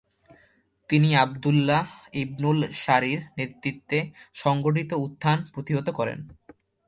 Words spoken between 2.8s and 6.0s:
সারির নেতৃত্বে সংঘটিত উত্থান প্রতিহত